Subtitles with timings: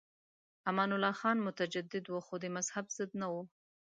[0.69, 3.35] امان الله خان متجدد و خو د مذهب ضد نه و.